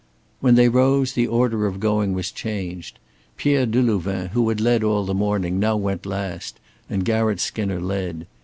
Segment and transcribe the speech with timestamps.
[0.39, 2.97] When they rose, the order of going was changed.
[3.37, 8.25] Pierre Delouvain, who had led all the morning, now went last, and Garratt Skinner led.